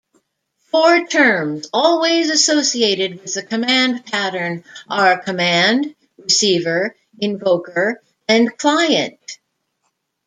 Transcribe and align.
Four 0.71 1.05
terms 1.05 1.69
always 1.73 2.31
associated 2.31 3.21
with 3.21 3.35
the 3.35 3.43
command 3.43 4.03
pattern 4.07 4.63
are 4.89 5.21
"command", 5.21 5.93
"receiver", 6.17 6.95
"invoker" 7.19 8.01
and 8.27 8.57
"client". 8.57 9.19